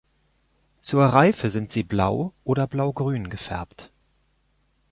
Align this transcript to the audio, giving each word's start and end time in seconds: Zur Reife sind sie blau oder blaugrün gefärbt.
Zur 0.79 1.03
Reife 1.05 1.51
sind 1.51 1.69
sie 1.69 1.83
blau 1.83 2.33
oder 2.43 2.65
blaugrün 2.65 3.29
gefärbt. 3.29 3.91